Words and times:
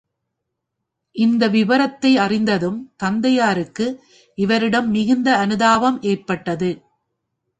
இந்த 1.15 1.43
விபரத்தை 1.47 2.11
அறிந்ததும் 2.17 2.79
தந்தையாருக்கு 2.95 3.87
இவரிடம் 4.37 4.89
மிகுந்த 4.89 5.29
அனுதாபம் 5.37 6.01
ஏற்பட்டது. 6.01 6.71